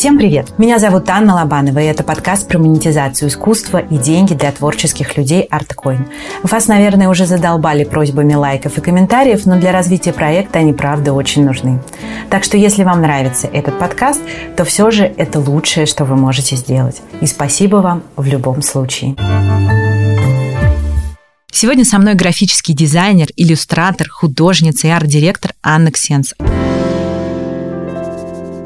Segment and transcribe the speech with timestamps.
[0.00, 0.58] Всем привет!
[0.58, 5.46] Меня зовут Анна Лобанова, и это подкаст про монетизацию искусства и деньги для творческих людей
[5.52, 6.08] ArtCoin.
[6.42, 11.44] Вас, наверное, уже задолбали просьбами лайков и комментариев, но для развития проекта они, правда, очень
[11.44, 11.82] нужны.
[12.30, 14.22] Так что, если вам нравится этот подкаст,
[14.56, 17.02] то все же это лучшее, что вы можете сделать.
[17.20, 19.16] И спасибо вам в любом случае.
[21.52, 26.32] Сегодня со мной графический дизайнер, иллюстратор, художница и арт-директор Анна Ксенс.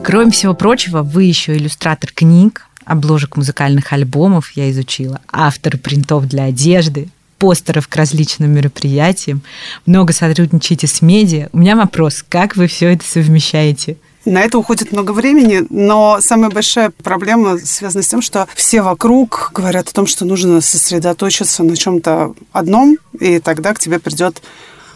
[0.05, 6.45] Кроме всего прочего, вы еще иллюстратор книг, обложек музыкальных альбомов я изучила, автор принтов для
[6.45, 7.09] одежды,
[7.39, 9.41] постеров к различным мероприятиям,
[9.87, 11.49] много сотрудничаете с медиа.
[11.55, 13.97] У меня вопрос, как вы все это совмещаете?
[14.27, 19.52] На это уходит много времени, но самая большая проблема связана с тем, что все вокруг
[19.55, 24.43] говорят о том, что нужно сосредоточиться на чем-то одном, и тогда к тебе придет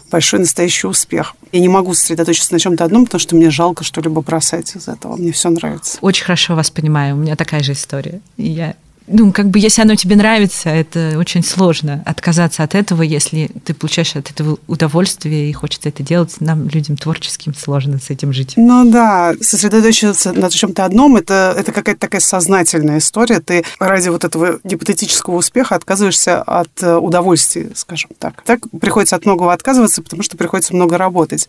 [0.09, 1.35] большой настоящий успех.
[1.51, 5.15] Я не могу сосредоточиться на чем-то одном, потому что мне жалко что-либо бросать из этого.
[5.17, 5.97] Мне все нравится.
[6.01, 7.15] Очень хорошо вас понимаю.
[7.15, 8.21] У меня такая же история.
[8.37, 8.75] я
[9.09, 13.73] ну, как бы, если оно тебе нравится, это очень сложно отказаться от этого, если ты
[13.73, 16.35] получаешь от этого удовольствие и хочется это делать.
[16.39, 18.53] Нам, людям творческим, сложно с этим жить.
[18.55, 23.39] Ну да, сосредоточиться на чем-то одном, это, это какая-то такая сознательная история.
[23.39, 28.43] Ты ради вот этого гипотетического успеха отказываешься от э, удовольствия, скажем так.
[28.43, 31.47] Так приходится от многого отказываться, потому что приходится много работать.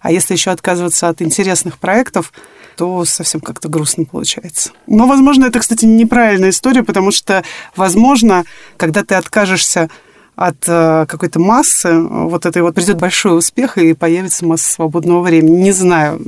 [0.00, 2.32] А если еще отказываться от интересных проектов,
[2.76, 4.70] то совсем как-то грустно получается.
[4.86, 7.42] Но, возможно, это, кстати, неправильная история, потому что,
[7.76, 8.44] возможно,
[8.76, 9.90] когда ты откажешься
[10.34, 15.62] от э, какой-то массы, вот этой вот придет большой успех и появится масса свободного времени.
[15.62, 16.20] Не знаю,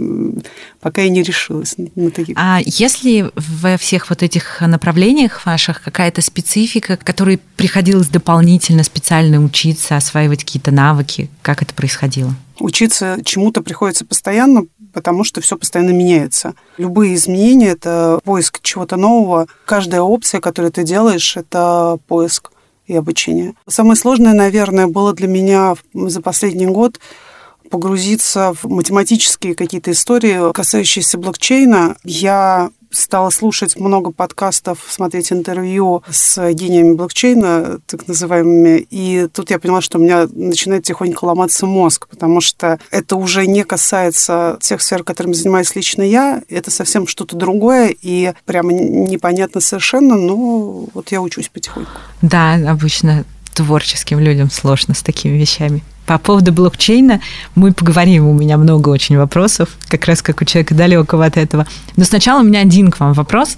[0.80, 2.36] пока я не решилась на такие.
[2.39, 9.97] А если во всех вот этих направлениях ваших какая-то специфика, которой приходилось дополнительно специально учиться,
[9.97, 12.34] осваивать какие-то навыки, как это происходило?
[12.61, 14.64] Учиться чему-то приходится постоянно,
[14.95, 16.55] потому что все постоянно меняется.
[16.78, 19.47] Любые изменения– это поиск чего-то нового.
[19.67, 22.51] Каждая опция, которую ты делаешь, это поиск
[22.86, 23.55] и обучение.
[23.69, 27.01] Самое сложное, наверное, было для меня за последний год
[27.70, 31.96] погрузиться в математические какие-то истории, касающиеся блокчейна.
[32.05, 39.59] Я стала слушать много подкастов, смотреть интервью с гениями блокчейна, так называемыми, и тут я
[39.59, 44.81] поняла, что у меня начинает тихонько ломаться мозг, потому что это уже не касается тех
[44.83, 51.11] сфер, которыми занимаюсь лично я, это совсем что-то другое, и прямо непонятно совершенно, но вот
[51.11, 51.91] я учусь потихоньку.
[52.23, 53.25] Да, обычно
[53.55, 55.83] творческим людям сложно с такими вещами.
[56.07, 57.20] По поводу блокчейна
[57.55, 61.67] мы поговорим, у меня много очень вопросов, как раз как у человека далекого от этого.
[61.97, 63.57] Но сначала у меня один к вам вопрос,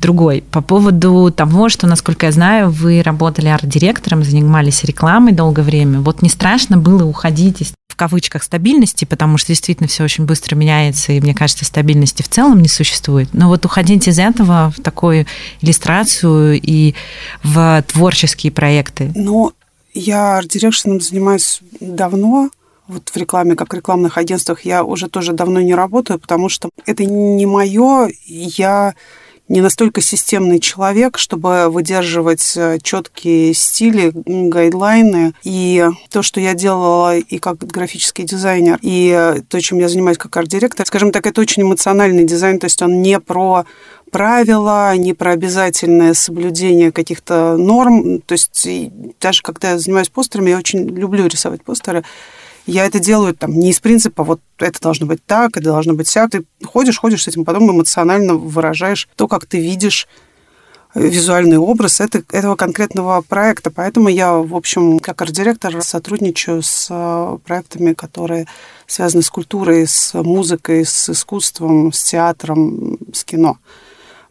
[0.00, 0.44] другой.
[0.50, 6.00] По поводу того, что, насколько я знаю, вы работали арт-директором, занимались рекламой долгое время.
[6.00, 10.54] Вот не страшно было уходить из в кавычках стабильности, потому что действительно все очень быстро
[10.54, 13.30] меняется, и мне кажется, стабильности в целом не существует.
[13.32, 15.24] Но вот уходить из этого в такую
[15.62, 16.94] иллюстрацию и
[17.42, 19.10] в творческие проекты.
[19.14, 19.54] Ну,
[19.96, 22.50] я арт-дирекшеном занимаюсь давно.
[22.86, 26.70] Вот в рекламе, как в рекламных агентствах, я уже тоже давно не работаю, потому что
[26.84, 28.08] это не мое.
[28.26, 28.94] Я
[29.48, 35.34] не настолько системный человек, чтобы выдерживать э, четкие стили, гайдлайны.
[35.44, 40.36] И то, что я делала и как графический дизайнер, и то, чем я занимаюсь как
[40.36, 43.66] арт-директор, скажем так, это очень эмоциональный дизайн, то есть он не про
[44.10, 48.20] правила, не про обязательное соблюдение каких-то норм.
[48.22, 48.68] То есть
[49.20, 52.04] даже когда я занимаюсь постерами, я очень люблю рисовать постеры,
[52.66, 56.08] я это делаю там не из принципа, вот это должно быть так, это должно быть
[56.08, 56.30] сяк.
[56.30, 60.08] Ты ходишь, ходишь с этим, потом эмоционально выражаешь то, как ты видишь
[60.94, 63.70] визуальный образ это, этого конкретного проекта.
[63.70, 68.46] Поэтому я, в общем, как арт-директор сотрудничаю с э, проектами, которые
[68.86, 73.58] связаны с культурой, с музыкой, с искусством, с театром, с кино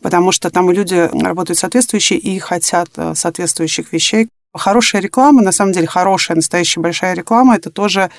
[0.01, 4.29] потому что там люди работают соответствующие и хотят э, соответствующих вещей.
[4.55, 8.09] Хорошая реклама, на самом деле хорошая, настоящая большая реклама, это тоже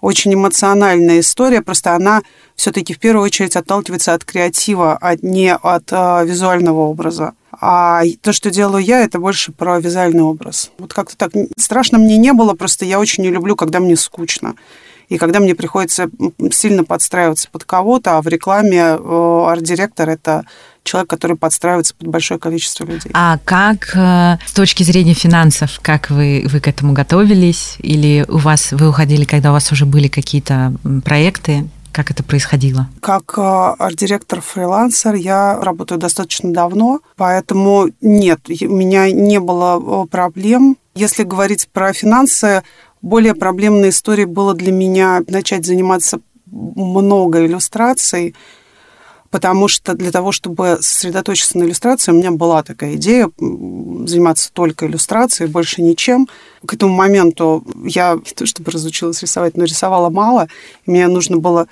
[0.00, 2.22] очень эмоциональная история, просто она
[2.56, 7.32] все-таки в первую очередь отталкивается от креатива, а не от э, визуального образа.
[7.52, 10.70] А то, что делаю я, это больше про визуальный образ.
[10.78, 14.56] Вот как-то так страшно мне не было, просто я очень не люблю, когда мне скучно.
[15.14, 16.10] И когда мне приходится
[16.50, 20.44] сильно подстраиваться под кого-то, а в рекламе э, арт-директор это
[20.82, 23.12] человек, который подстраивается под большое количество людей.
[23.14, 27.76] А как э, с точки зрения финансов, как вы, вы к этому готовились?
[27.78, 30.74] Или у вас вы уходили, когда у вас уже были какие-то
[31.04, 31.68] проекты?
[31.92, 32.88] Как это происходило?
[33.00, 40.76] Как э, арт-директор-фрилансер я работаю достаточно давно, поэтому нет, у меня не было проблем.
[40.96, 42.64] Если говорить про финансы,
[43.04, 48.34] более проблемной историей было для меня начать заниматься много иллюстраций,
[49.30, 54.86] потому что для того, чтобы сосредоточиться на иллюстрации, у меня была такая идея заниматься только
[54.86, 56.28] иллюстрацией, больше ничем.
[56.64, 60.48] К этому моменту я не то чтобы разучилась рисовать, но рисовала мало,
[60.86, 61.68] и мне нужно было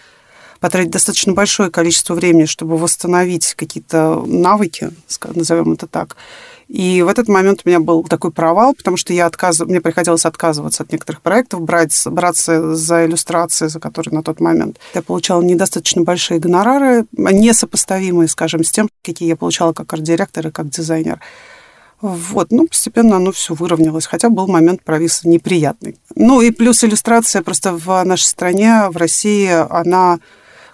[0.60, 4.90] потратить достаточно большое количество времени, чтобы восстановить какие-то навыки,
[5.34, 6.16] назовем это так.
[6.72, 9.60] И в этот момент у меня был такой провал, потому что я отказ...
[9.60, 14.78] мне приходилось отказываться от некоторых проектов, брать, браться за иллюстрации, за которые на тот момент
[14.94, 20.50] я получала недостаточно большие гонорары, несопоставимые, скажем, с тем, какие я получала как арт-директор и
[20.50, 21.20] как дизайнер.
[22.00, 25.98] Вот, ну, постепенно оно все выровнялось, хотя был момент провиса неприятный.
[26.16, 30.20] Ну и плюс иллюстрация просто в нашей стране, в России, она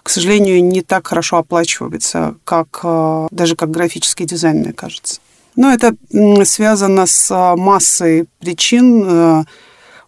[0.05, 5.21] к сожалению, не так хорошо оплачивается, как э, даже как графический дизайн, мне кажется.
[5.59, 5.97] Но это
[6.45, 9.03] связано с а, массой причин.
[9.05, 9.45] Э,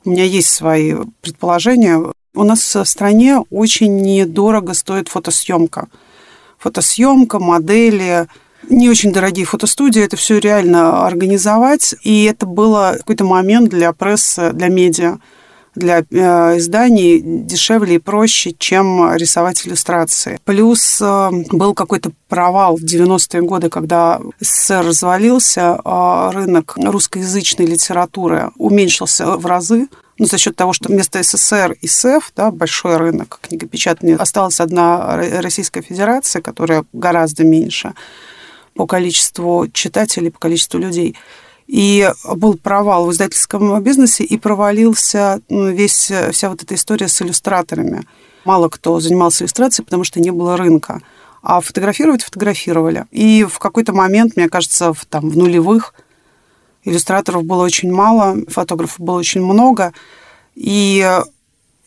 [0.05, 2.01] у меня есть свои предположения.
[2.37, 5.89] У нас в стране очень недорого стоит фотосъемка.
[6.59, 8.29] Фотосъемка, модели,
[8.69, 11.97] не очень дорогие фотостудии, это все реально организовать.
[12.05, 15.19] И это было какой-то момент для прессы, для медиа
[15.75, 20.39] для э, изданий дешевле и проще, чем рисовать иллюстрации.
[20.45, 28.51] Плюс э, был какой-то провал в 90-е годы, когда СССР развалился, а рынок русскоязычной литературы
[28.57, 29.89] уменьшился в разы,
[30.21, 35.17] ну, за счет того, что вместо СССР и СЭФ, да, большой рынок книгопечатания, осталась одна
[35.17, 37.95] Российская Федерация, которая гораздо меньше
[38.75, 41.17] по количеству читателей, по количеству людей.
[41.71, 47.23] И был провал в издательском бизнесе, и провалился ну, весь, вся вот эта история с
[47.23, 48.03] иллюстраторами.
[48.45, 51.01] Мало кто занимался иллюстрацией, потому что не было рынка.
[51.43, 53.07] А фотографировать фотографировали.
[53.13, 55.95] И в какой-то момент, мне кажется, в, там, в нулевых
[56.83, 59.93] иллюстраторов было очень мало, фотографов было очень много.
[60.57, 61.21] И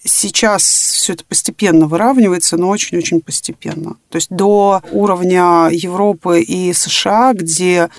[0.02, 3.98] сейчас все это постепенно выравнивается, но очень-очень постепенно.
[4.08, 7.90] То есть до уровня Европы и США, где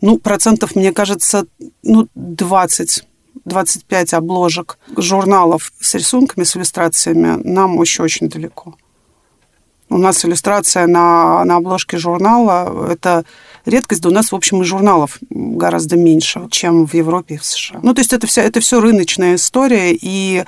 [0.00, 1.46] ну, процентов, мне кажется,
[1.82, 3.04] ну, 20
[3.44, 8.74] 25 обложек журналов с рисунками, с иллюстрациями нам еще очень далеко.
[9.88, 13.24] У нас иллюстрация на, на обложке журнала– это
[13.64, 17.44] редкость, да у нас, в общем, и журналов гораздо меньше, чем в Европе и в
[17.44, 17.78] США.
[17.82, 20.44] Ну, то есть это, вся, это все рыночная история, и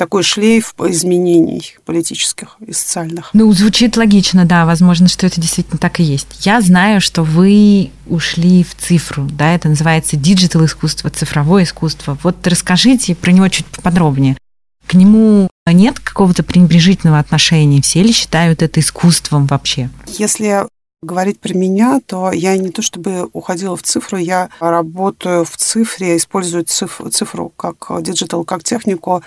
[0.00, 3.28] такой шлейф изменений политических и социальных.
[3.34, 6.46] Ну, звучит логично, да, возможно, что это действительно так и есть.
[6.46, 12.16] Я знаю, что вы ушли в цифру, да, это называется digital искусство, цифровое искусство.
[12.22, 14.38] Вот расскажите про него чуть поподробнее.
[14.86, 17.82] К нему нет какого-то пренебрежительного отношения?
[17.82, 19.90] Все ли считают это искусством вообще?
[20.06, 20.66] Если
[21.02, 26.16] говорить про меня, то я не то чтобы уходила в цифру, я работаю в цифре,
[26.16, 29.22] использую цифру как digital, как технику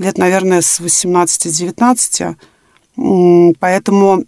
[0.00, 2.36] лет, наверное, с 18-19.
[3.58, 4.24] Поэтому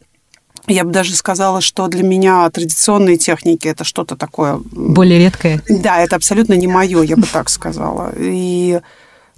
[0.69, 4.61] я бы даже сказала, что для меня традиционные техники это что-то такое...
[4.71, 5.61] Более редкое?
[5.69, 8.13] Да, это абсолютно не мое, я бы так сказала.
[8.17, 8.81] И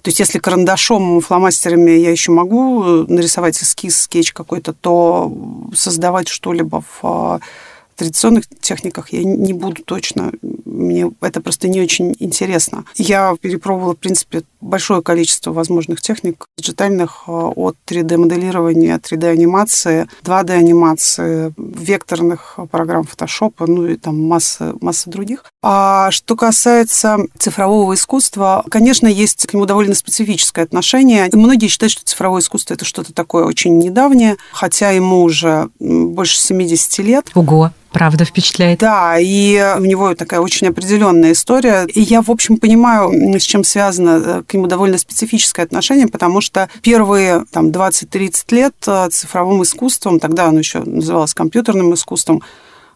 [0.01, 5.33] то есть если карандашом, фломастерами я еще могу нарисовать эскиз, скетч какой-то, то
[5.73, 7.39] создавать что-либо в
[7.95, 10.31] традиционных техниках я не буду точно.
[10.65, 12.85] Мне это просто не очень интересно.
[12.95, 22.59] Я перепробовала, в принципе, большое количество возможных техник диджитальных э, от 3D-моделирования, 3D-анимации, 2D-анимации, векторных
[22.71, 25.45] программ Photoshop, ну и там масса, масса других.
[25.61, 31.29] А что касается цифрового искусства, конечно, есть к нему довольно специфическое отношение.
[31.31, 36.97] Многие считают, что цифровое искусство это что-то такое очень недавнее, хотя ему уже больше 70
[36.99, 37.29] лет.
[37.35, 37.71] Ого!
[37.95, 38.79] Правда впечатляет.
[38.79, 41.85] Да, и у него такая очень определенная история.
[41.85, 43.09] И я, в общем, понимаю,
[43.39, 48.75] с чем связано э, к нему довольно специфическое отношение, потому что первые там, 20-30 лет
[48.85, 52.43] э, цифровым искусством, тогда оно еще называлось компьютерным искусством,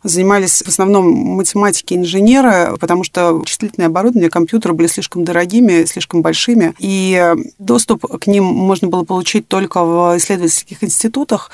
[0.03, 6.73] занимались в основном математики, инженеры, потому что вычислительное оборудование, компьютеры были слишком дорогими, слишком большими,
[6.77, 11.51] и доступ к ним можно было получить только в исследовательских институтах.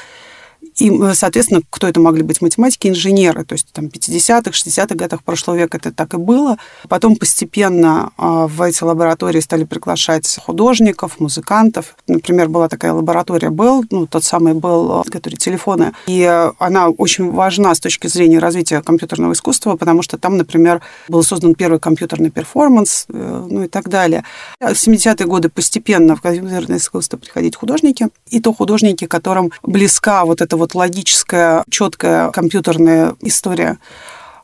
[0.77, 2.41] И, соответственно, кто это могли быть?
[2.41, 3.45] Математики, инженеры.
[3.45, 6.57] То есть там 50-х, 60-х годах прошлого века это так и было.
[6.89, 11.95] Потом постепенно а, в эти лаборатории стали приглашать художников, музыкантов.
[12.07, 15.93] Например, была такая лаборатория Bell, ну, тот самый Bell, который телефоны.
[16.07, 16.24] И
[16.60, 21.55] она очень важна с точки зрения развития компьютерного искусства, потому что там, например, был создан
[21.55, 24.24] первый компьютерный перформанс, э, ну и так далее.
[24.60, 30.41] В 70-е годы постепенно в компьютерное искусство приходить художники, и то художники, которым близка вот
[30.41, 33.77] эта вот вот логическая, четкая компьютерная история.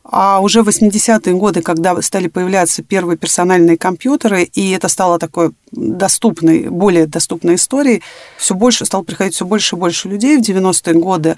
[0.03, 5.51] А уже в 80-е годы, когда стали появляться первые персональные компьютеры, и это стало такой
[5.71, 8.03] доступной, более доступной историей,
[8.37, 10.37] все больше стало приходить все больше и больше людей.
[10.37, 11.37] В 90-е годы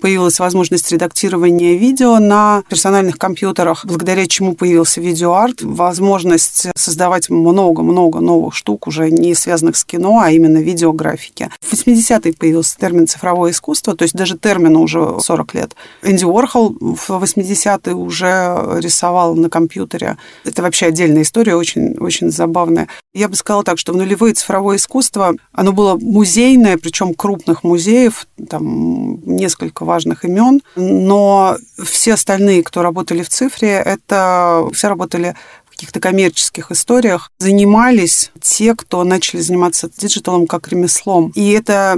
[0.00, 8.54] появилась возможность редактирования видео на персональных компьютерах, благодаря чему появился видеоарт, возможность создавать много-много новых
[8.54, 11.50] штук, уже не связанных с кино, а именно видеографики.
[11.60, 15.76] В 80-е появился термин «цифровое искусство», то есть даже термину уже 40 лет.
[16.02, 20.16] Энди Уорхол в 80-е уже рисовал на компьютере.
[20.44, 22.88] Это вообще отдельная история, очень, очень забавная.
[23.14, 28.26] Я бы сказала так, что в нулевые цифровое искусство, оно было музейное, причем крупных музеев,
[28.48, 35.34] там несколько важных имен, но все остальные, кто работали в цифре, это все работали
[35.66, 41.32] в каких-то коммерческих историях, занимались те, кто начали заниматься digital ом как ремеслом.
[41.34, 41.96] И это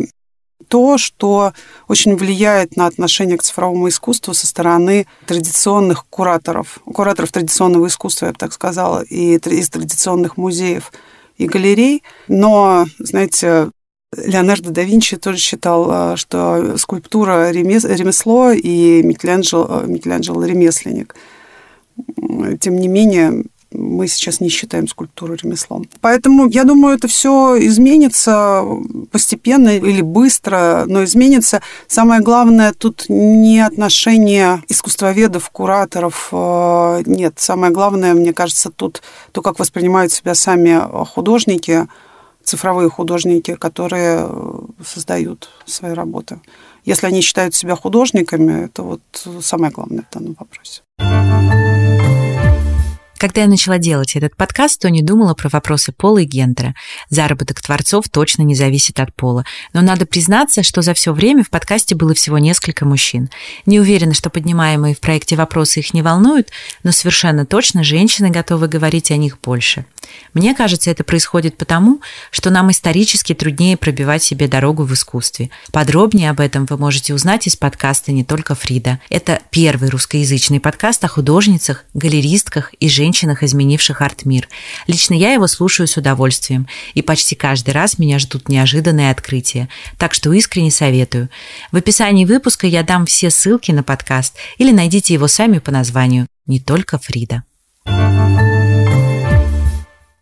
[0.69, 1.53] то, что
[1.87, 8.33] очень влияет на отношение к цифровому искусству со стороны традиционных кураторов, кураторов традиционного искусства, я
[8.33, 10.91] бы так сказала, и из традиционных музеев
[11.37, 12.03] и галерей.
[12.27, 13.69] Но, знаете,
[14.16, 21.14] Леонардо да Винчи тоже считал, э, что скульптура ремесло и Микеланджело, Микеланджело ремесленник.
[22.61, 25.88] Тем не менее, мы сейчас не считаем скульптуру ремеслом.
[26.02, 28.64] Поэтому я думаю, это все изменится
[29.11, 31.62] постепенно или быстро, но изменится.
[31.87, 36.28] Самое главное тут не отношение искусствоведов, кураторов.
[36.33, 39.02] Э, нет, самое главное, мне кажется, тут
[39.33, 41.87] то, как воспринимают себя сами художники,
[42.45, 46.41] цифровые художники, которые э, создают свои работы.
[46.85, 49.01] Если они считают себя художниками, это вот
[49.41, 50.83] самое главное в данном вопросе.
[53.23, 56.75] Когда я начала делать этот подкаст, то не думала про вопросы пола и гендера.
[57.09, 59.45] Заработок творцов точно не зависит от пола.
[59.73, 63.31] Но надо признаться, что за все время в подкасте было всего несколько мужчин.
[63.64, 66.49] Не уверена, что поднимаемые в проекте вопросы их не волнуют,
[66.83, 69.87] но совершенно точно женщины готовы говорить о них больше.
[70.35, 72.00] Мне кажется, это происходит потому,
[72.33, 75.50] что нам исторически труднее пробивать себе дорогу в искусстве.
[75.71, 78.99] Подробнее об этом вы можете узнать из подкаста «Не только Фрида».
[79.11, 84.49] Это первый русскоязычный подкаст о художницах, галеристках и женщинах, женщинах, изменивших арт-мир.
[84.87, 90.14] Лично я его слушаю с удовольствием, и почти каждый раз меня ждут неожиданные открытия, так
[90.14, 91.28] что искренне советую.
[91.73, 96.26] В описании выпуска я дам все ссылки на подкаст, или найдите его сами по названию
[96.47, 97.42] «Не только Фрида».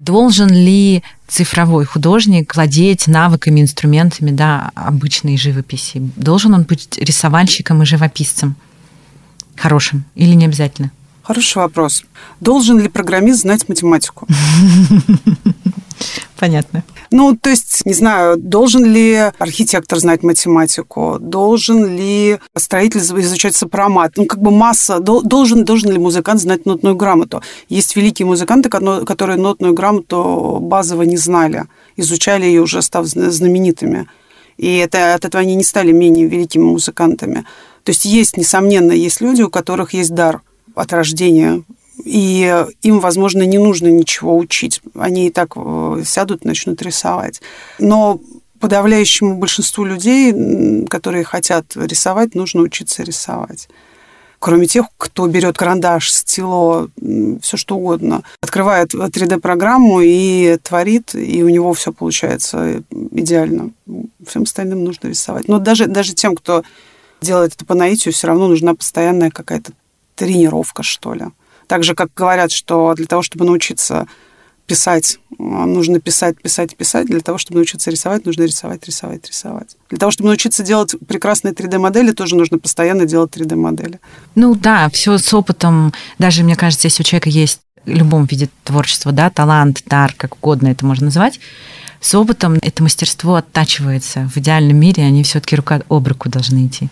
[0.01, 6.03] Должен ли цифровой художник владеть навыками, инструментами да, обычной живописи?
[6.17, 8.57] Должен он быть рисовальщиком и живописцем?
[9.55, 10.91] Хорошим или не обязательно?
[11.31, 12.03] Хороший вопрос.
[12.41, 14.27] Должен ли программист знать математику?
[16.41, 16.83] Понятно.
[17.13, 24.15] Ну, то есть, не знаю, должен ли архитектор знать математику, должен ли строитель изучать сопромат,
[24.17, 27.43] ну, как бы масса, должен, должен ли музыкант знать нотную грамоту.
[27.69, 34.09] Есть великие музыканты, которые нотную грамоту базово не знали, изучали ее уже став знаменитыми.
[34.57, 37.45] И это, от этого они не стали менее великими музыкантами.
[37.85, 40.41] То есть есть, несомненно, есть люди, у которых есть дар–
[40.75, 41.63] от рождения.
[42.05, 44.81] И им, возможно, не нужно ничего учить.
[44.95, 47.43] Они и так э, сядут, начнут рисовать.
[47.79, 48.21] Но
[48.59, 53.69] подавляющему большинству людей, которые хотят рисовать, нужно учиться рисовать.
[54.39, 56.91] Кроме тех, кто берет карандаш, стило,
[57.43, 63.73] все что угодно, открывает 3D-программу и творит, и у него все получается идеально.
[64.27, 65.47] Всем остальным нужно рисовать.
[65.47, 66.63] Но даже, даже тем, кто
[67.21, 69.73] делает это по наитию, все равно нужна постоянная какая-то
[70.21, 71.25] тренировка, что ли.
[71.67, 74.07] Так же, как говорят, что для того, чтобы научиться
[74.67, 77.07] писать, нужно писать, писать, писать.
[77.07, 79.77] Для того, чтобы научиться рисовать, нужно рисовать, рисовать, рисовать.
[79.89, 83.99] Для того, чтобы научиться делать прекрасные 3D-модели, тоже нужно постоянно делать 3D-модели.
[84.35, 85.95] Ну да, все с опытом.
[86.19, 90.37] Даже, мне кажется, если у человека есть в любом виде творчества, да, талант, дар, как
[90.37, 91.41] угодно это можно называть,
[92.03, 94.29] с опытом это мастерство оттачивается.
[94.29, 96.91] В идеальном мире они все-таки рука об руку должны идти.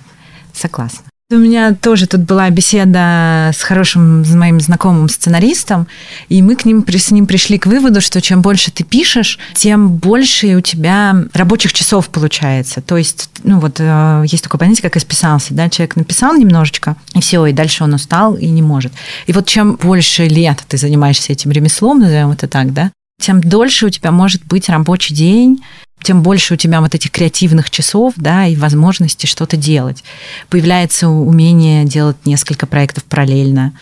[0.55, 1.08] Согласна.
[1.31, 5.87] У меня тоже тут была беседа с хорошим с моим знакомым сценаристом,
[6.31, 9.91] и мы к ним, с ним пришли к выводу, что чем больше ты пишешь, тем
[9.91, 12.81] больше у тебя рабочих часов получается.
[12.81, 17.21] То есть, ну вот э, есть такое понятие, как исписался, да, человек написал немножечко, и
[17.21, 18.95] все, и дальше он устал и не может.
[19.27, 23.87] И вот чем больше лет ты занимаешься этим ремеслом, назовем это так, да, тем дольше
[23.87, 25.63] у тебя может быть рабочий день,
[26.03, 30.05] тем больше у тебя вот этих креативных часов, да, и возможности что-то делать.
[30.49, 33.73] Появляется умение делать несколько проектов параллельно.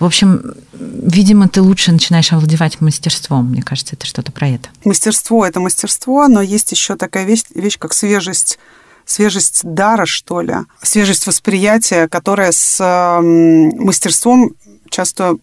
[0.00, 3.50] В общем, видимо, ты лучше начинаешь овладевать мастерством.
[3.50, 4.68] Мне кажется, это что-то про это.
[4.84, 8.58] Мастерство– это мастерство, но есть еще такая вещь, вещь как свежесть
[9.06, 12.82] свежесть дара, что ли, свежесть восприятия, которая с
[13.22, 14.54] мастерством
[14.88, 15.36] часто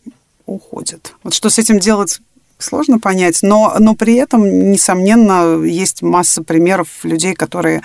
[0.47, 1.13] уходит.
[1.23, 2.19] Вот что с этим делать
[2.63, 7.81] сложно понять, но, но при этом, несомненно, есть масса примеров людей, которые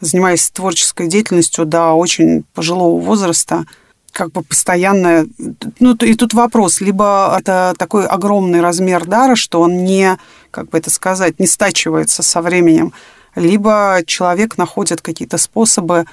[0.00, 3.64] занимаясь творческой деятельностью до очень пожилого возраста,
[4.12, 5.26] как бы постоянно...
[5.80, 10.18] Ну, и тут вопрос, либо это такой огромный размер дара, что он не,
[10.50, 12.92] как бы это сказать, не стачивается со временем,
[13.34, 16.04] либо человек находит какие-то способы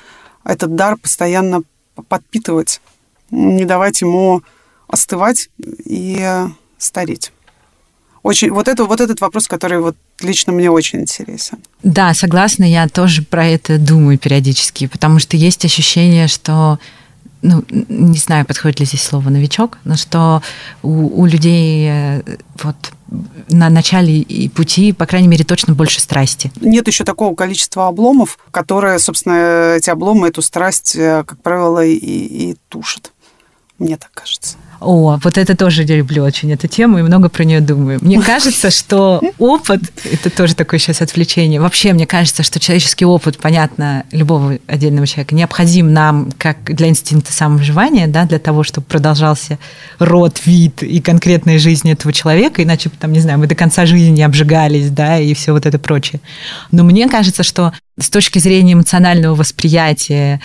[0.44, 1.62] этот дар постоянно
[2.08, 2.82] подпитывать,
[3.30, 4.41] не давать ему
[4.88, 6.46] остывать и
[6.80, 7.32] стареть.
[8.24, 11.58] Очень, вот, это, вот этот вопрос, который вот лично мне очень интересен.
[11.82, 16.80] Да, согласна, я тоже про это думаю периодически, потому что есть ощущение, что
[17.42, 20.44] ну, не знаю, подходит ли здесь слово новичок, но что
[20.84, 22.22] у, у людей э,
[22.62, 22.75] вот
[23.50, 26.51] на начале пути, по крайней мере, точно больше страсти.
[26.62, 31.96] Нет еще такого количества обломов, которые, собственно, эти обломы, эту страсть, э, как правило, и,
[31.96, 33.12] и тушат.
[33.80, 34.58] Мне так кажется.
[34.82, 38.00] О, вот это тоже я люблю очень эту тему и много про нее думаю.
[38.02, 43.38] Мне кажется, что опыт, это тоже такое сейчас отвлечение, вообще мне кажется, что человеческий опыт,
[43.38, 49.60] понятно, любого отдельного человека, необходим нам как для инстинкта самовыживания, да, для того, чтобы продолжался
[50.00, 54.10] род, вид и конкретная жизнь этого человека, иначе, там, не знаю, мы до конца жизни
[54.10, 56.22] не обжигались, да, и все вот это прочее.
[56.72, 60.41] Но мне кажется, что с точки зрения эмоционального восприятия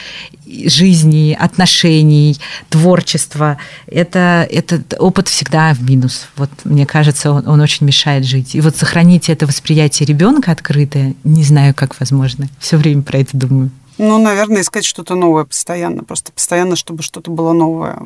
[0.47, 2.37] жизни, отношений,
[2.69, 6.29] творчества, это, этот опыт всегда в минус.
[6.37, 8.55] Вот мне кажется, он, он очень мешает жить.
[8.55, 12.49] И вот сохранить это восприятие ребенка открытое, не знаю, как возможно.
[12.61, 13.71] Все время про это думаю.
[13.99, 16.05] Ну, наверное, искать что-то новое постоянно.
[16.05, 17.99] Просто постоянно, чтобы что-то было новое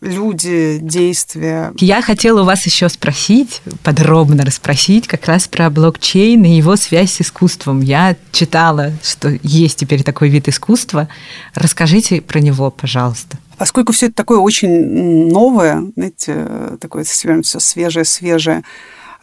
[0.00, 1.72] люди, действия.
[1.76, 7.12] Я хотела у вас еще спросить, подробно расспросить как раз про блокчейн и его связь
[7.12, 7.80] с искусством.
[7.80, 11.08] Я читала, что есть теперь такой вид искусства.
[11.54, 13.38] Расскажите про него, пожалуйста.
[13.58, 16.46] Поскольку все это такое очень новое, знаете,
[16.80, 18.62] такое все свежее-свежее,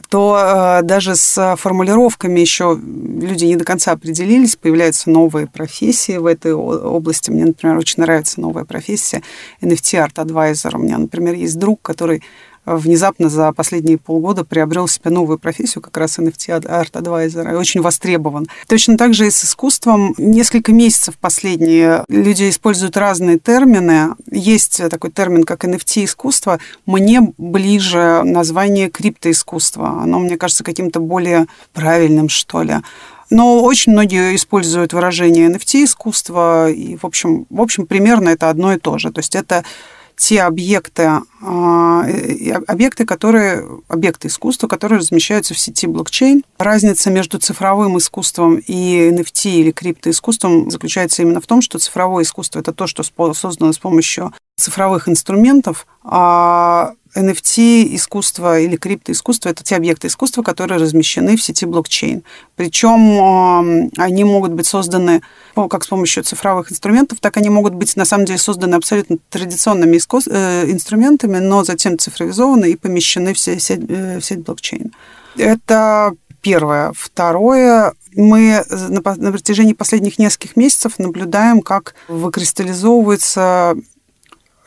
[0.10, 6.26] то э, даже с формулировками еще люди не до конца определились, появляются новые профессии в
[6.26, 7.32] этой области.
[7.32, 9.24] Мне, например, очень нравится новая профессия
[9.62, 10.76] NFT Advisor.
[10.76, 12.24] У меня, например, есть друг, который
[12.66, 18.48] внезапно за последние полгода приобрел себе новую профессию, как раз NFT Advisor, и очень востребован.
[18.68, 20.14] Точно так же и с искусством.
[20.18, 24.16] Несколько месяцев последние люди используют разные термины.
[24.32, 26.60] Есть такой термин, как NFT искусство.
[26.86, 30.02] Мне ближе название криптоискусства.
[30.02, 32.76] Оно, мне кажется, каким-то более правильным, что ли.
[33.30, 38.74] Но очень многие используют выражение NFT искусства, и, в общем, в общем, примерно это одно
[38.74, 39.12] и то же.
[39.12, 39.64] То есть это
[40.18, 42.06] те объекты, а,
[42.68, 46.44] объекты, которые, объекты искусства, которые размещаются в сети блокчейн.
[46.58, 52.60] Разница между цифровым искусством и NFT или криптоискусством заключается именно в том, что цифровое искусство–
[52.62, 59.76] это то, что создано с помощью цифровых инструментов, а NFT искусство или криптоискусство– это те
[59.76, 62.24] объекты искусства, которые размещены в сети блокчейн.
[62.56, 65.22] Причем они могут быть созданы
[65.56, 69.18] ну, как с помощью цифровых инструментов, так они могут быть на самом деле созданы абсолютно
[69.30, 74.94] традиционными э, инструментами, но затем цифровизованы и помещены в сеть, э, в сеть блокчейн.
[75.38, 76.92] Это первое.
[76.96, 83.76] Второе, мы на протяжении последних нескольких месяцев наблюдаем, как выкристаллизовывается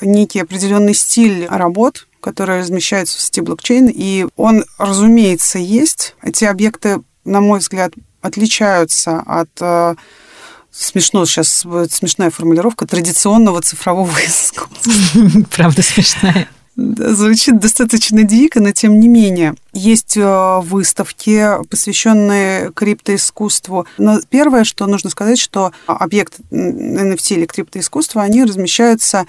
[0.00, 6.14] некий определенный стиль работ, которые размещаются в сети блокчейн, и он, разумеется, есть.
[6.22, 9.94] Эти объекты, на мой взгляд, отличаются от э,
[10.70, 14.92] смешно сейчас будет смешная формулировка традиционного цифрового искусства.
[15.50, 16.48] Правда смешная.
[16.76, 19.57] Звучит достаточно дико, но тем не менее.
[19.72, 23.85] Есть э, выставки, посвященные криптоискусству.
[23.98, 29.26] Но первое, что нужно сказать, что объект NFT или криптоискусства, они размещаются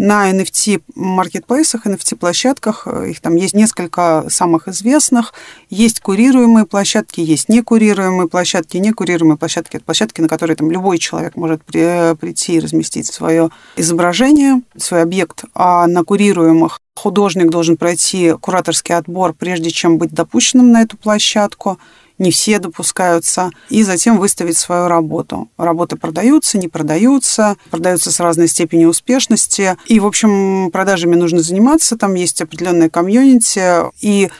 [0.00, 2.86] на NFT-маркетплейсах, NFT-площадках.
[3.06, 5.34] Их там есть несколько самых известных.
[5.68, 8.78] Есть курируемые площадки, есть некурируемые площадки.
[8.78, 13.50] Некурируемые площадки– это площадки, на которые там любой человек может при, прийти и разместить свое
[13.76, 15.44] изображение, свой объект.
[15.54, 21.78] А на курируемых художник должен пройти кураторский отбор, прежде чем быть допущенным на эту площадку
[22.20, 25.48] не все допускаются, и затем выставить свою работу.
[25.56, 29.76] Работы продаются, не продаются, продаются с разной степенью успешности.
[29.86, 34.30] И, в общем, продажами нужно заниматься, там есть определенная комьюнити, и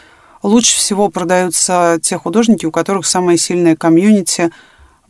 [0.43, 4.51] лучше всего продаются те художники, у которых самая сильная комьюнити,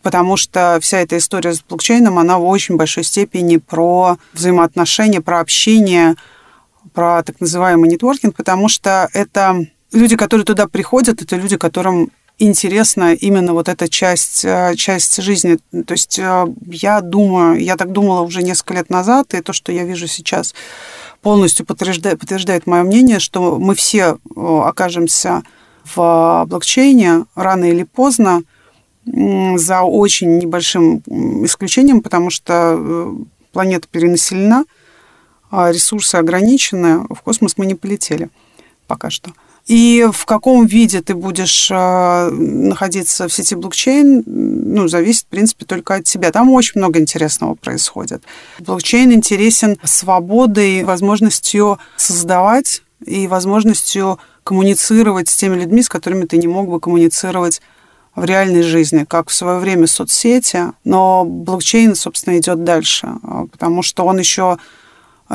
[0.02, 5.40] потому что вся эта история с блокчейном, она в очень большой степени про взаимоотношения, про
[5.40, 6.14] общение,
[6.94, 12.10] про так называемый нетворкинг, потому что это люди, которые туда приходят, это люди, которым
[12.42, 15.58] интересна именно вот эта часть, э, часть жизни.
[15.70, 19.72] То есть э, я думаю, я так думала уже несколько лет назад, и то, что
[19.72, 20.54] я вижу сейчас,
[21.22, 25.42] полностью подтверждает, подтверждает мое мнение, что мы все окажемся
[25.84, 28.42] в блокчейне рано или поздно,
[29.06, 31.02] за очень небольшим
[31.44, 33.14] исключением, потому что э,
[33.52, 34.64] планета перенаселена,
[35.50, 38.28] а ресурсы ограничены, в космос мы не полетели
[38.86, 39.32] пока что.
[39.66, 45.64] И в каком виде ты будешь э, находиться в сети блокчейн, ну, зависит, в принципе,
[45.64, 46.32] только от тебя.
[46.32, 48.22] Там очень много интересного происходит.
[48.58, 56.48] Блокчейн интересен свободой, возможностью создавать и возможностью коммуницировать с теми людьми, с которыми ты не
[56.48, 57.60] мог бы коммуницировать
[58.16, 63.82] в реальной жизни, как в свое время соцсети, но блокчейн, собственно, идет дальше, а, потому
[63.82, 64.58] что он еще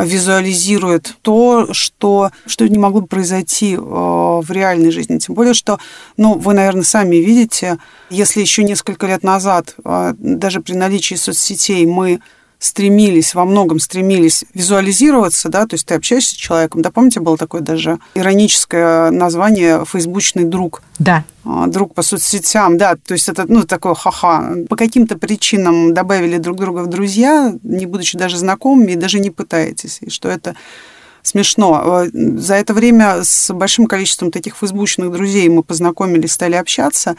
[0.04, 5.18] визуализирует то, что, что не могло бы произойти э, в реальной жизни.
[5.18, 5.80] Тем более, что,
[6.18, 7.78] ну, вы, наверное, сами видите,
[8.10, 12.20] если еще несколько лет назад, э, даже при наличии соцсетей, мы
[12.60, 17.38] стремились, во многом стремились визуализироваться, да, то есть ты общаешься с человеком, да, помните, было
[17.38, 20.82] такое даже ироническое название «фейсбучный друг».
[21.00, 21.24] Да.
[21.44, 24.54] А, друг по соцсетям, да, то есть это, ну, такое ха-ха.
[24.70, 29.30] По каким-то причинам добавили друг друга в друзья, не будучи даже знакомыми, и даже не
[29.30, 30.56] пытаетесь, и что это
[31.22, 31.82] смешно.
[31.84, 37.16] А, за это время с большим количеством таких фейсбучных друзей мы познакомились, стали общаться,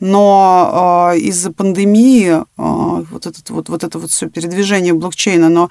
[0.00, 5.70] но э, из-за пандемии э, вот, этот, вот, вот это вот все передвижение блокчейна, оно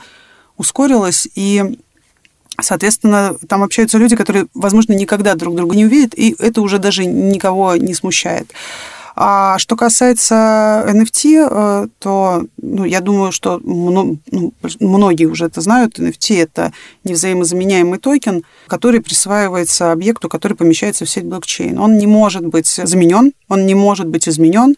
[0.58, 1.80] ускорилось, и,
[2.60, 7.06] соответственно, там общаются люди, которые, возможно, никогда друг друга не увидят, и это уже даже
[7.06, 8.52] никого не смущает.
[9.19, 14.19] А что касается NFT, э, то ну, я думаю, что ну,
[14.80, 15.97] многие уже это знают.
[15.97, 16.71] NFT– это
[17.03, 21.80] невзаимозаменяемый токен, который присваивается объекту, который помещается в сеть блокчейн.
[21.80, 24.75] Он не может быть заменен, он не может быть изменен.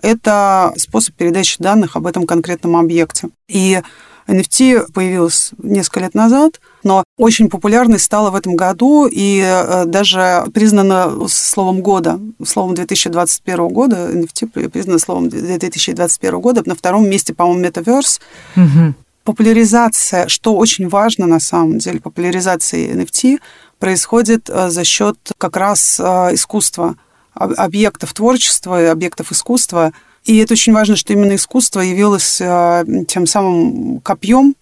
[0.00, 3.28] Это способ передачи данных об этом конкретном объекте.
[3.48, 3.82] И
[4.26, 10.44] NFT появилась несколько лет назад, но очень популярной стала в этом году и э, даже
[10.52, 17.64] признана словом года, словом 2021 года, NFT признана словом 2021 года, на втором месте, по-моему,
[17.64, 18.20] Metaverse.
[18.56, 18.94] Угу.
[19.24, 23.40] Популяризация, что очень важно на самом деле, популяризация NFT
[23.78, 26.96] происходит э, за счет как раз э, искусства,
[27.34, 29.92] объектов творчества, объектов искусства,
[30.24, 34.54] и это очень важно, что именно искусство явилось тем самым копьем,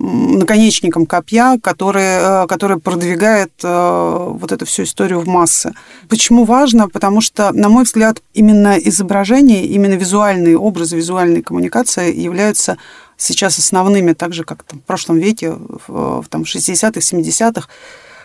[0.00, 5.74] наконечником копья, который, э, который продвигает э, вот эту всю историю в массы.
[6.08, 6.88] Почему важно?
[6.88, 12.78] Потому что, на мой взгляд, именно изображение, именно визуальные образы, визуальные коммуникации являются
[13.16, 15.50] сейчас основными, так же, как там, в прошлом веке,
[15.88, 17.68] в, в там, 60-х, 70-х,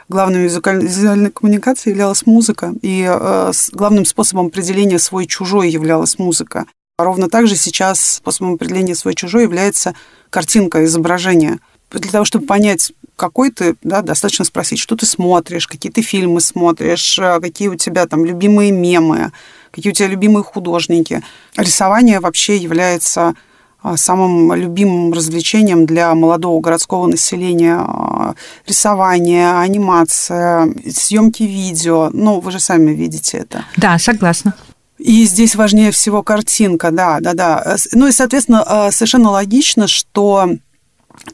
[0.10, 6.66] главной визуальной коммуникацией являлась музыка, и э, главным способом определения свой-чужой являлась музыка.
[7.00, 9.96] Ровно так же сейчас способом определения свой-чужой является
[10.34, 11.60] картинка, изображение.
[11.92, 16.42] Для того, чтобы понять, какой ты, да, достаточно спросить, что ты смотришь, какие ты фильмы
[16.42, 19.32] смотришь, э, какие у тебя там любимые мемы,
[19.70, 21.22] какие у тебя любимые художники.
[21.56, 23.36] Рисование вообще является
[23.84, 28.34] а, самым любимым развлечением для молодого городского населения а,
[28.66, 32.10] рисование, анимация, съемки видео.
[32.12, 33.66] Ну, вы же сами видите это.
[33.78, 34.56] Да, согласна.
[35.04, 37.76] И здесь важнее всего картинка, да, да, да.
[37.92, 40.50] Ну и, соответственно, а, совершенно логично, что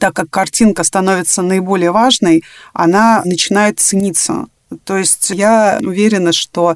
[0.00, 4.46] так как картинка становится наиболее важной, она начинает цениться.
[4.82, 6.74] То есть я уверена, что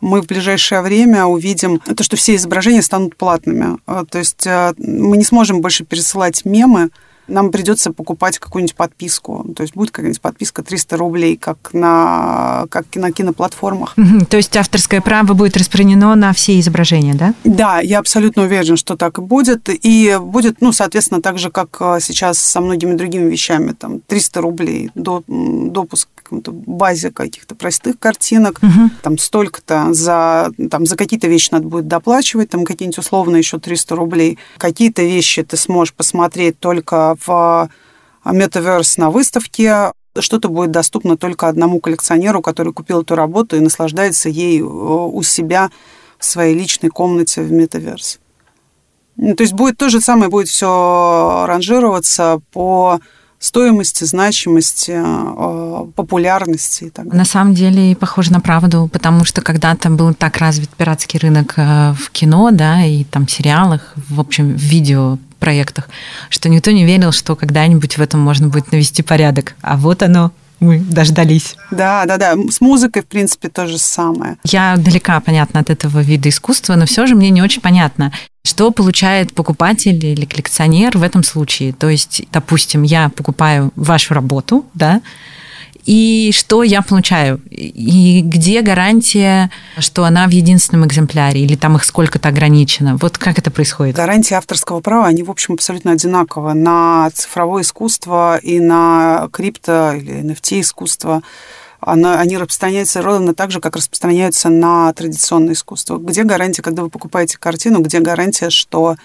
[0.00, 3.78] мы в ближайшее время увидим то, что все изображения станут платными.
[3.86, 6.90] А, то есть а, мы не сможем больше пересылать мемы,
[7.28, 9.46] нам придется покупать какую-нибудь подписку.
[9.56, 13.94] То есть будет какая-нибудь подписка 300 рублей, как на, как на киноплатформах.
[14.28, 17.34] То есть авторское право будет распространено на все изображения, да?
[17.44, 19.68] Да, я абсолютно уверена, что так и будет.
[19.68, 24.40] И будет, ну, соответственно, так же, как а, сейчас со многими другими вещами, там, 300
[24.40, 28.90] рублей до, допуск каком-то базе каких-то простых картинок, угу.
[29.02, 33.96] там столько-то за, там, за какие-то вещи надо будет доплачивать, там какие-нибудь условно еще 300
[33.96, 34.38] рублей.
[34.58, 37.70] Какие-то вещи ты сможешь посмотреть только в
[38.24, 44.28] метаверс на выставке, что-то будет доступно только одному коллекционеру, который купил эту работу и наслаждается
[44.28, 45.70] ей э, у себя
[46.18, 48.18] в своей личной комнате в метаверс.
[49.16, 53.00] Ну, то есть будет то же самое, будет все ранжироваться по
[53.38, 57.18] стоимости, значимости, э, популярности и так далее.
[57.18, 61.92] На самом деле похоже на правду, потому что когда-то был так развит пиратский рынок э,
[61.92, 65.88] в кино, да, и там сериалах, в общем, в видео проектах,
[66.30, 69.54] что никто не верил, что когда-нибудь в этом можно будет навести порядок.
[69.60, 71.56] А вот оно, мы дождались.
[71.70, 72.34] Да, да, да.
[72.50, 74.36] С музыкой, в принципе, то же самое.
[74.44, 78.12] Я далека, понятно, от этого вида искусства, но все же мне не очень понятно,
[78.44, 81.72] что получает покупатель или коллекционер в этом случае?
[81.72, 85.02] То есть, допустим, я покупаю вашу работу, да,
[85.86, 87.40] и что я получаю?
[87.50, 92.98] И где гарантия, что она в единственном экземпляре, или там их сколько-то ограничено?
[93.00, 93.94] Вот как это происходит?
[93.94, 100.22] Гарантии авторского права, они, в общем, абсолютно одинаковы на цифровое искусство и на крипто или
[100.22, 101.22] NFT искусство
[101.80, 105.98] она, они распространяются ровно так же, как распространяются на традиционное искусство.
[105.98, 108.96] Где гарантия, когда вы покупаете картину, где гарантия, что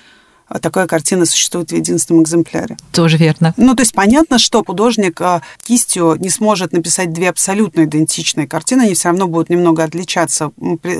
[0.59, 2.77] такая картина существует в единственном экземпляре.
[2.91, 3.53] Тоже верно.
[3.57, 8.81] Ну, то есть понятно, что художник а, кистью не сможет написать две абсолютно идентичные картины,
[8.83, 10.51] они все равно будут немного отличаться.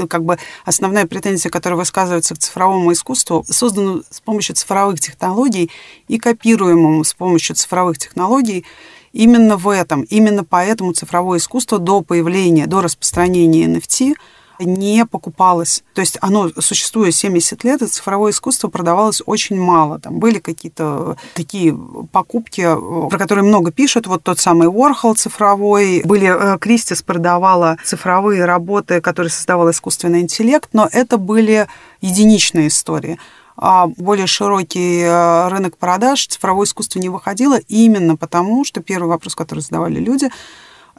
[0.09, 5.71] Как бы основная претензия, которая высказывается к цифровому искусству, создана с помощью цифровых технологий
[6.07, 8.65] и копируемому с помощью цифровых технологий
[9.13, 10.03] именно в этом.
[10.03, 14.15] Именно поэтому цифровое искусство до появления, до распространения NFT–
[14.65, 15.84] не покупалось.
[15.93, 20.00] То есть оно, существуя 70 лет, и цифровое искусство продавалось очень мало.
[20.00, 21.78] Там были какие-то такие
[22.12, 22.67] покупки,
[23.10, 24.08] про которые много пишут.
[24.08, 26.02] Вот тот самый Warhol цифровой.
[26.04, 31.67] Были, э, Кристис продавала цифровые работы, которые создавал искусственный интеллект, но это были
[32.02, 33.17] единичные истории
[33.62, 39.36] а более широкий э, рынок продаж цифровое искусство не выходило именно потому, что первый вопрос,
[39.36, 40.30] который задавали люди,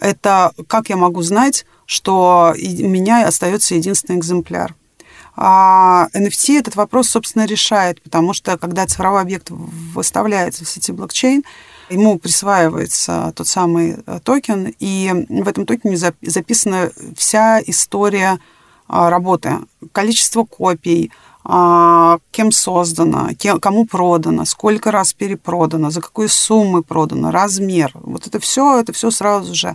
[0.01, 4.75] это как я могу знать, что у меня остается единственный экземпляр.
[5.35, 11.43] А NFT этот вопрос, собственно, решает, потому что когда цифровой объект выставляется в сети блокчейн,
[11.89, 18.39] ему присваивается тот самый э, токен, и в этом токене записана вся история
[18.89, 19.59] а, работы,
[19.93, 21.11] количество копий,
[21.45, 27.91] кем создано, кому продано, сколько раз перепродано, за какой суммы продано, размер.
[27.95, 29.75] Вот это все, это все сразу же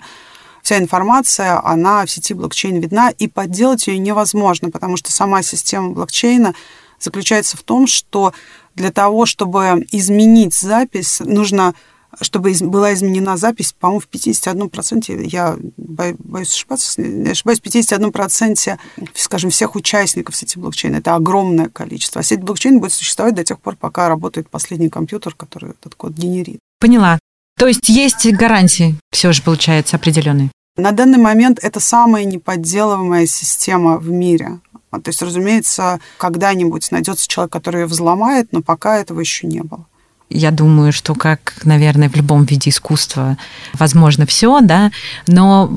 [0.62, 5.92] вся информация, она в сети блокчейн видна, и подделать ее невозможно, потому что сама система
[5.92, 6.56] блокчейна
[7.00, 8.34] заключается в том, что
[8.76, 11.74] для того, чтобы изменить запись, нужно
[12.22, 18.78] чтобы была изменена запись, по-моему, в 51%, я боюсь ошибаться, ошибаюсь, в 51%,
[19.14, 20.96] скажем, всех участников сети блокчейн.
[20.96, 22.22] Это огромное количество.
[22.22, 26.14] А сеть блокчейн будет существовать до тех пор, пока работает последний компьютер, который этот код
[26.14, 26.60] генерит.
[26.80, 27.20] Поняла.
[27.58, 30.52] То есть есть гарантии, все же получается, определенные?
[30.78, 34.60] На данный момент это самая неподделываемая система в мире.
[34.92, 39.86] То есть, разумеется, когда-нибудь найдется человек, который ее взломает, но пока этого еще не было
[40.30, 43.38] я думаю, что как, наверное, в любом виде искусства
[43.74, 44.92] возможно все, да,
[45.26, 45.72] но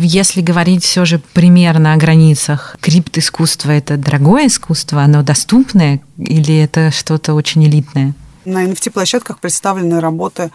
[0.00, 6.90] если говорить все же примерно о границах, крипт-искусство– это дорогое искусство, оно доступное или это
[6.90, 8.14] что-то очень элитное?
[8.44, 10.50] На NFT-площадках представлены работы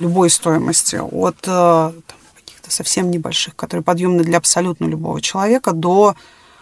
[0.00, 1.92] любой стоимости, от э,
[2.34, 6.16] каких-то совсем небольших, которые подъемны для абсолютно любого человека, до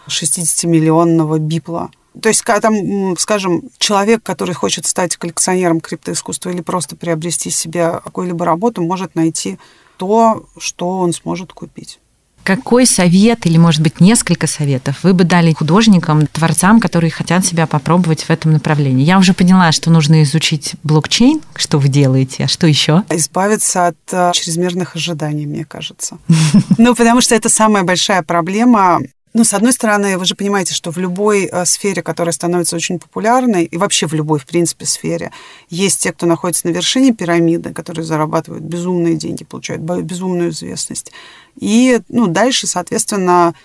[0.07, 1.89] 60-миллионного бипла–
[2.21, 7.99] то есть, когда там, скажем, человек, который хочет стать коллекционером криптоискусства или просто приобрести себе
[8.03, 9.57] какую-либо работу, может найти
[9.97, 11.99] то, что он сможет купить.
[12.43, 17.67] Какой совет или, может быть, несколько советов вы бы дали художникам, творцам, которые хотят себя
[17.67, 19.05] попробовать в этом направлении?
[19.05, 23.03] Я уже поняла, что нужно изучить блокчейн, что вы делаете, а что еще?
[23.09, 26.17] Избавиться от э, чрезмерных ожиданий, мне кажется.
[26.77, 28.99] Ну, потому что это самая большая проблема
[29.33, 32.99] ну, с одной стороны, вы же понимаете, что в любой э, сфере, которая становится очень
[32.99, 35.31] популярной, и вообще в любой, в принципе, сфере,
[35.69, 41.11] есть те, кто находится на вершине пирамиды, которые зарабатывают безумные деньги, получают безумную известность.
[41.59, 43.55] И, ну, дальше, соответственно,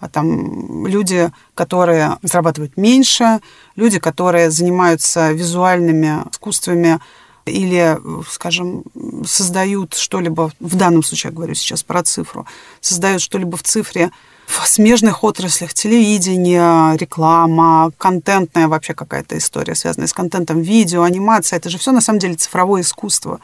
[0.00, 3.40] а там люди, которые зарабатывают меньше,
[3.76, 7.00] люди, которые занимаются визуальными искусствами
[7.44, 7.98] или,
[8.30, 8.84] скажем,
[9.26, 12.46] создают что-либо, в данном случае я говорю сейчас про цифру,
[12.80, 14.10] создают что-либо в цифре,
[14.48, 21.58] в смежных отраслях телевидение, реклама, контентная вообще какая-то история, связанная с контентом, видео, анимация.
[21.58, 23.40] Это же все на самом деле цифровое искусство.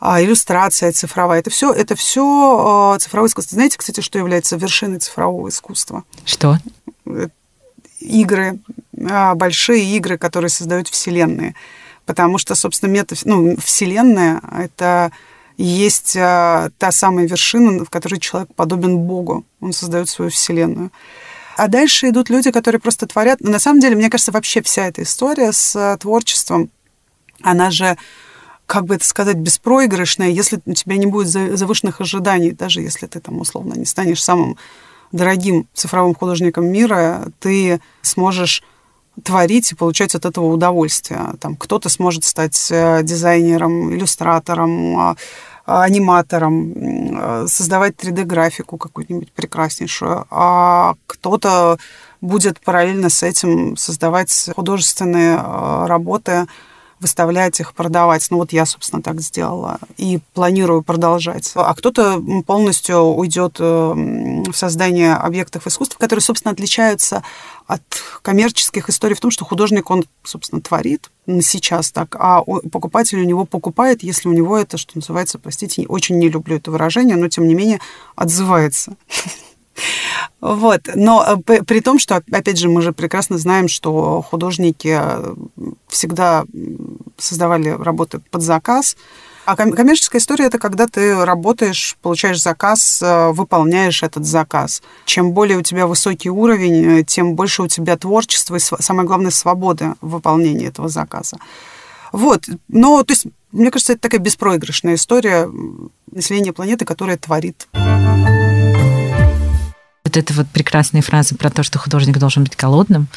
[0.00, 1.40] А, иллюстрация цифровая.
[1.40, 3.54] Это все, это все а, цифровое искусство.
[3.54, 6.04] Знаете, кстати, что является вершиной цифрового искусства?
[6.26, 6.58] Что?
[7.98, 8.58] Игры,
[9.10, 11.54] а, большие игры, которые создают вселенные.
[12.04, 15.10] Потому что, собственно, мета, ну, вселенная— это
[15.58, 19.44] есть а, та самая вершина, в которой человек подобен Богу.
[19.60, 20.92] Он создает свою вселенную.
[21.56, 23.40] А дальше идут люди, которые просто творят.
[23.40, 26.70] Но на самом деле, мне кажется, вообще вся эта история с а, творчеством,
[27.42, 27.96] она же
[28.66, 33.18] как бы это сказать, беспроигрышная, если у тебя не будет завышенных ожиданий, даже если ты
[33.18, 34.58] там условно не станешь самым
[35.10, 38.62] дорогим цифровым художником мира, ты сможешь
[39.24, 41.20] творить и получать от этого удовольствие.
[41.40, 45.16] Там кто-то сможет стать э, дизайнером, иллюстратором, а,
[45.66, 51.78] аниматором, создавать 3D-графику какую-нибудь прекраснейшую, а кто-то
[52.20, 56.46] будет параллельно с этим создавать художественные э, работы,
[57.00, 58.26] выставлять их, продавать.
[58.30, 61.52] Ну вот я, собственно, так сделала и планирую продолжать.
[61.54, 67.22] А кто-то полностью уйдет э, в создание объектов искусства, которые, собственно, отличаются
[67.68, 67.82] от
[68.22, 71.10] коммерческих историй в том, что художник, он, собственно, творит
[71.42, 76.18] сейчас так, а покупатель у него покупает, если у него это, что называется, простите, очень
[76.18, 77.80] не люблю это выражение, но, тем не менее,
[78.16, 78.96] отзывается.
[80.40, 80.82] Вот.
[80.94, 85.34] Но э, при том, что, опять же, мы же прекрасно знаем, что художники э,
[85.88, 86.44] всегда
[87.16, 88.96] создавали работы под заказ.
[89.44, 94.82] А коммерческая история это когда ты работаешь, получаешь заказ, э, выполняешь этот заказ.
[95.06, 99.94] Чем более у тебя высокий уровень, тем больше у тебя творчества и, самое главное, свободы
[100.00, 101.38] в выполнении этого заказа.
[102.12, 102.44] Вот.
[102.68, 105.50] Но, то есть, мне кажется, это такая беспроигрышная история
[106.10, 107.66] населения планеты, которая творит.
[110.08, 113.08] Вот эта вот прекрасная фраза про то, что художник должен быть голодным,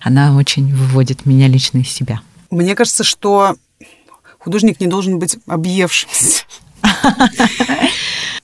[0.00, 2.22] она очень выводит меня лично из себя.
[2.50, 3.54] Мне кажется, что
[4.38, 6.44] художник не должен быть объевшимся.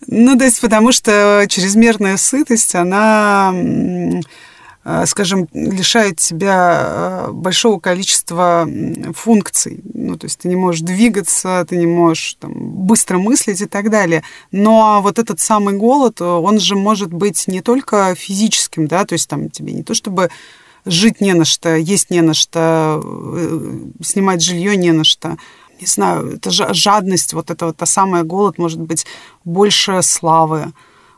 [0.09, 3.55] Ну, то есть, потому что чрезмерная сытость, она
[5.07, 8.69] скажем, лишает тебя э, большого количества
[9.15, 9.81] функций.
[9.95, 13.91] Ну, то есть ты не можешь двигаться, ты не можешь там, быстро мыслить и так
[13.91, 14.25] далее.
[14.51, 19.29] Но вот этот самый голод, он же может быть не только физическим, да, то есть
[19.29, 20.31] там тебе не то чтобы
[20.85, 25.37] жить не на что, есть не на что, э, снимать жилье не на что.
[25.81, 29.07] Не знаю, это жадность, вот это вот та самая голод может быть
[29.45, 30.73] больше славы,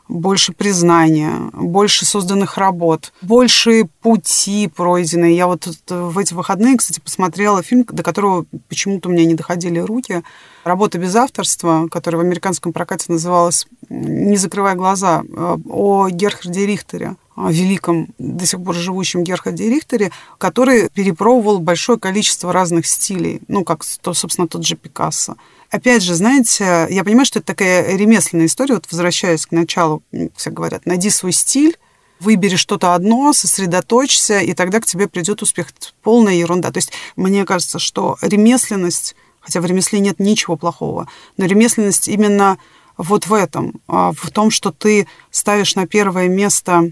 [0.07, 5.35] больше признания, больше созданных работ, больше пути пройденные.
[5.35, 9.79] Я вот в эти выходные, кстати, посмотрела фильм, до которого почему-то у меня не доходили
[9.79, 10.23] руки.
[10.63, 17.15] Работа без авторства, которая в американском прокате называлась «Не закрывая глаза», э, о Герхарде Рихтере
[17.37, 23.83] великом, до сих пор живущем Герхарде Рихтере, который перепробовал большое количество разных стилей, ну, как,
[23.83, 25.35] собственно, тот же Пикассо.
[25.71, 30.03] Опять же, знаете, я понимаю, что это такая ремесленная история, вот возвращаясь к началу,
[30.35, 31.77] все говорят, найди свой стиль,
[32.19, 35.69] выбери что-то одно, сосредоточься, и тогда к тебе придет успех.
[35.69, 36.71] Это полная ерунда.
[36.71, 42.57] То есть мне кажется, что ремесленность, хотя в ремесле нет ничего плохого, но ремесленность именно
[42.97, 46.91] вот в этом, а, в том, что ты ставишь на первое место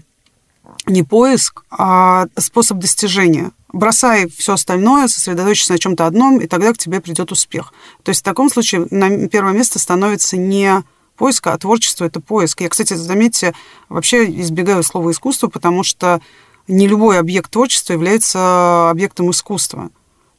[0.86, 3.52] не поиск, а способ достижения.
[3.74, 7.72] Бросай все остальное, сосредоточься на чем-то одном, и тогда к тебе придет успех.
[8.04, 10.84] То есть в таком случае на первое место становится не
[11.16, 12.60] поиск, а творчество– это поиск.
[12.60, 13.52] Я, кстати, заметьте,
[13.88, 16.20] вообще избегаю слова искусство, потому что
[16.68, 19.90] не любой объект творчества является объектом искусства.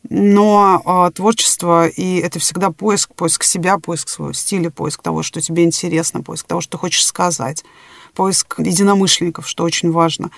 [0.09, 5.41] Но э, творчество, и это всегда поиск, поиск себя, поиск своего стиля, поиск того, что
[5.41, 7.65] тебе интересно, поиск того, что хочешь сказать
[8.13, 10.31] поиск единомышленников, что очень важно.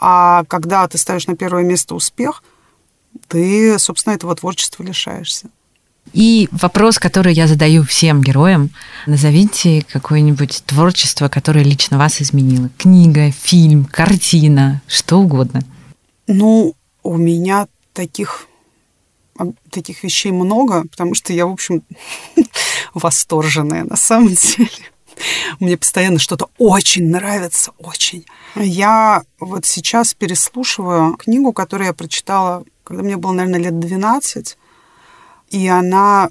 [0.00, 2.42] А когда ты ставишь на первое место успех,
[3.26, 5.50] ты, собственно, этого творчества лишаешься.
[6.12, 8.70] И вопрос, который я задаю всем героям.
[9.06, 12.70] Назовите какое-нибудь творчество, которое лично вас изменило.
[12.78, 15.60] Книга, фильм, картина, что угодно.
[16.26, 18.46] Ну, у меня таких,
[19.70, 21.82] таких вещей много, потому что я, в общем,
[22.94, 24.70] восторженная на самом деле.
[25.60, 28.26] Мне постоянно что-то очень нравится, очень.
[28.54, 34.56] Я вот сейчас переслушиваю книгу, которую я прочитала, когда мне было, наверное, лет 12,
[35.50, 36.30] и она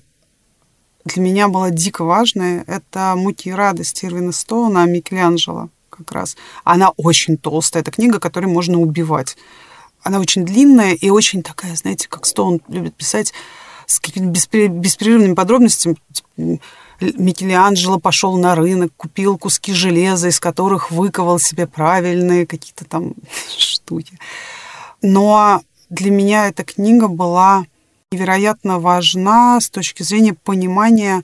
[1.06, 2.64] для меня была дико важная.
[2.68, 6.38] Это «Муки и радость» Ирвина Стоуна, Микеланджело как раз.
[6.64, 7.82] Она очень толстая.
[7.82, 9.38] Это книга, которой можно убивать.
[10.04, 13.34] Она очень длинная и очень такая, знаете, как Стоун любит писать,
[13.88, 15.98] с какими-то беспрерывными подробностями.
[17.00, 23.14] Микеланджело пошел на рынок, купил куски железа, из которых выковал себе правильные какие-то там
[23.58, 24.18] штуки.
[25.02, 27.66] Но для меня эта книга была
[28.12, 31.24] невероятно важна с точки зрения понимания,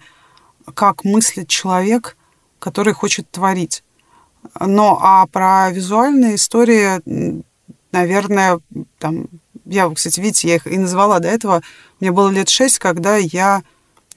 [0.74, 2.18] как мыслит человек,
[2.60, 3.84] который хочет творить.
[4.60, 7.44] Но а про визуальные истории,
[7.92, 8.60] наверное,
[9.00, 9.28] там,
[9.66, 11.62] я, кстати, видите, я их и назвала до этого.
[12.00, 13.64] Мне было лет шесть, когда я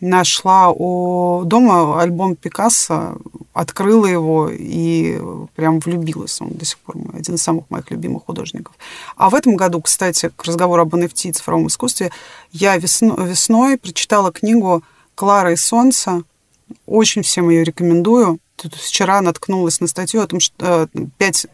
[0.01, 3.17] нашла у дома альбом Пикассо,
[3.53, 5.19] открыла его и
[5.55, 6.41] прям влюбилась.
[6.41, 8.75] Он до сих пор один из самых моих любимых художников.
[9.17, 12.11] А в этом году, кстати, к разговору об NFT и цифровом искусстве,
[12.53, 14.83] я весно, весной прочитала книгу
[15.15, 16.23] «Клара и солнце».
[16.85, 18.39] Очень всем ее рекомендую.
[18.57, 21.47] Тут вчера наткнулась на статью о том, что э, пять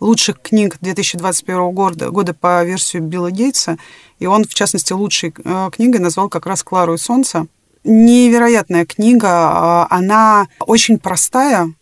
[0.00, 3.78] лучших книг 2021 года, года по версию Билла Гейтса,
[4.18, 7.46] и он, в частности, лучшей э, книгой назвал как раз «Клару и солнце»,
[7.84, 9.28] невероятная книга.
[9.28, 11.72] А, она очень простая,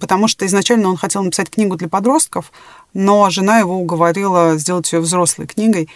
[0.00, 2.52] потому что изначально он хотел написать книгу для подростков,
[2.94, 5.88] но жена его уговорила сделать ее взрослой книгой.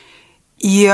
[0.59, 0.92] И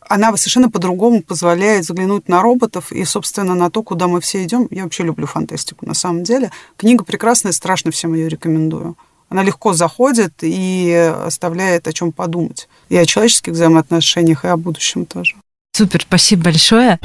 [0.00, 4.66] она совершенно по-другому позволяет взглянуть на роботов и, собственно, на то, куда мы все идем.
[4.70, 6.50] Я вообще люблю фантастику, на самом деле.
[6.76, 8.96] Книга прекрасная, страшно всем ее рекомендую.
[9.28, 12.68] Она легко заходит и оставляет о чем подумать.
[12.88, 15.36] И о человеческих взаимоотношениях, и о будущем тоже.
[15.78, 16.98] Супер, спасибо большое.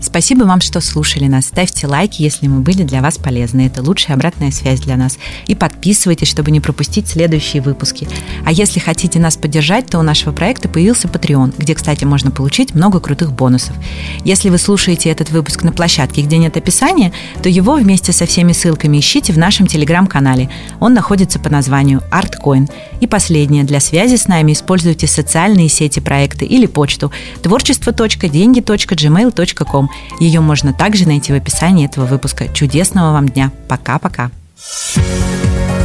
[0.00, 1.46] Спасибо вам, что слушали нас.
[1.46, 3.66] Ставьте лайки, если мы были для вас полезны.
[3.66, 5.18] Это лучшая обратная связь для нас.
[5.46, 8.06] И подписывайтесь, чтобы не пропустить следующие выпуски.
[8.44, 12.74] А если хотите нас поддержать, то у нашего проекта появился Patreon, где, кстати, можно получить
[12.74, 13.74] много крутых бонусов.
[14.24, 18.52] Если вы слушаете этот выпуск на площадке, где нет описания, то его вместе со всеми
[18.52, 20.48] ссылками ищите в нашем телеграм-канале.
[20.78, 22.70] Он находится по названию ArtCoin.
[23.00, 23.64] И последнее.
[23.64, 27.10] Для связи с нами используйте социальные сети проекта или почту
[27.42, 29.87] творчество.деньги.gmail.com
[30.20, 32.48] ее можно также найти в описании этого выпуска.
[32.48, 33.50] Чудесного вам дня.
[33.68, 34.30] Пока-пока.
[34.58, 35.77] thank you